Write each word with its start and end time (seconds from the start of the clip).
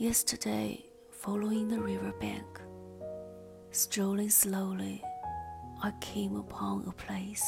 Yesterday, 0.00 0.84
following 1.10 1.66
the 1.66 1.80
river 1.80 2.12
bank, 2.20 2.60
strolling 3.72 4.30
slowly, 4.30 5.02
I 5.82 5.90
came 6.00 6.36
upon 6.36 6.86
a 6.86 6.92
place 6.92 7.42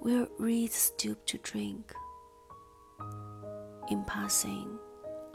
where 0.00 0.26
reeds 0.38 0.76
stoop 0.76 1.26
to 1.26 1.36
drink. 1.42 1.92
In 3.90 4.02
passing, 4.06 4.78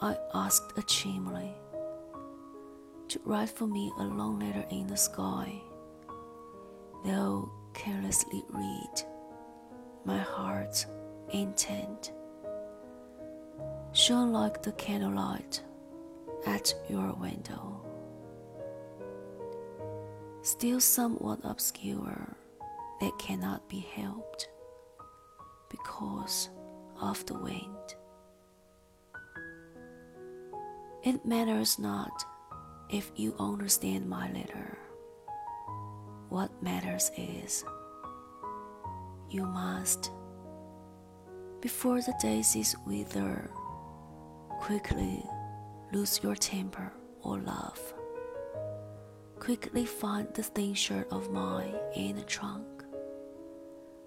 I 0.02 0.18
asked 0.34 0.76
a 0.76 0.82
chimney 0.82 1.54
to 3.10 3.21
write 3.26 3.52
for 3.52 3.68
me 3.68 3.91
a 3.99 4.04
long 4.04 4.40
letter 4.40 4.66
in 4.71 4.88
the 4.88 4.98
sky. 4.98 5.62
They'll 7.05 7.54
carelessly 7.76 8.44
read 8.49 9.04
my 10.04 10.18
heart's 10.18 10.88
intent 11.32 12.12
shone 13.93 14.31
like 14.31 14.61
the 14.61 14.71
candlelight 14.73 15.61
at 16.45 16.73
your 16.89 17.13
window. 17.13 17.81
Still 20.41 20.79
somewhat 20.79 21.39
obscure, 21.43 22.35
that 23.02 23.17
cannot 23.17 23.67
be 23.70 23.79
helped 23.95 24.49
because 25.70 26.49
of 27.02 27.25
the 27.25 27.38
wind. 27.38 27.95
It 31.03 31.26
matters 31.26 31.79
not 31.79 32.12
if 32.90 33.12
you 33.15 33.35
understand 33.40 34.09
my 34.09 34.31
letter. 34.31 34.77
What 36.29 36.51
matters 36.62 37.12
is 37.18 37.63
you 39.29 39.46
must, 39.46 40.12
before 41.62 42.01
the 42.01 42.13
daisies 42.21 42.76
wither, 42.85 43.49
quickly 44.60 45.26
lose 45.93 46.20
your 46.21 46.35
temper 46.35 46.91
or 47.21 47.40
love. 47.40 47.93
Quickly 49.40 49.85
find 49.85 50.27
the 50.34 50.43
thin 50.43 50.74
shirt 50.74 51.07
of 51.12 51.32
mine 51.32 51.76
in 51.96 52.18
the 52.18 52.24
trunk. 52.24 52.65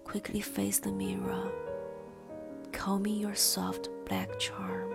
Quickly 0.04 0.42
face 0.42 0.78
the 0.78 0.92
mirror, 0.92 1.50
combing 2.70 3.16
your 3.16 3.34
soft 3.34 3.88
black 4.06 4.38
charm. 4.38 4.92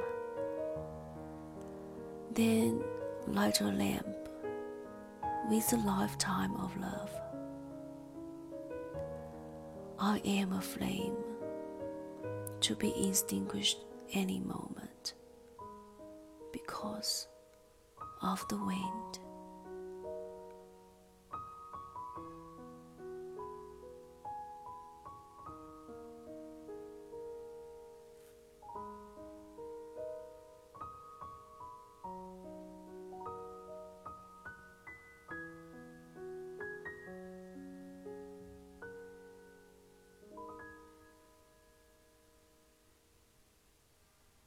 Then 2.32 2.84
light 3.26 3.60
a 3.62 3.66
lamp 3.66 4.16
with 5.50 5.74
a 5.74 5.78
lifetime 5.78 6.56
of 6.58 6.78
love. 6.78 7.12
I 10.00 10.22
am 10.24 10.54
a 10.54 10.62
flame 10.62 11.18
to 12.62 12.76
be 12.76 13.10
extinguished 13.10 13.80
any 14.14 14.40
moment 14.40 14.87
because 16.78 17.28
of 18.22 18.48
the 18.50 18.58
wind. 18.58 19.27